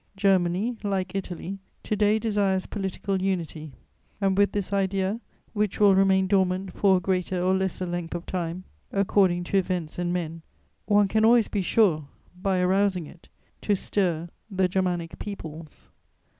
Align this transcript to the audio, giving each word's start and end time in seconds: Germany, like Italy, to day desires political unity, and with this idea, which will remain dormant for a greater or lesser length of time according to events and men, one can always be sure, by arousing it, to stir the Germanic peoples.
Germany, 0.17 0.77
like 0.81 1.13
Italy, 1.13 1.59
to 1.83 1.95
day 1.95 2.17
desires 2.17 2.65
political 2.65 3.21
unity, 3.21 3.73
and 4.19 4.35
with 4.35 4.51
this 4.51 4.73
idea, 4.73 5.21
which 5.53 5.79
will 5.79 5.93
remain 5.93 6.25
dormant 6.25 6.73
for 6.73 6.97
a 6.97 6.99
greater 6.99 7.39
or 7.39 7.53
lesser 7.55 7.85
length 7.85 8.15
of 8.15 8.25
time 8.25 8.63
according 8.91 9.43
to 9.43 9.57
events 9.57 9.99
and 9.99 10.11
men, 10.11 10.41
one 10.87 11.07
can 11.07 11.23
always 11.23 11.49
be 11.49 11.61
sure, 11.61 12.07
by 12.41 12.59
arousing 12.59 13.05
it, 13.05 13.29
to 13.61 13.75
stir 13.75 14.27
the 14.49 14.67
Germanic 14.67 15.19
peoples. 15.19 15.91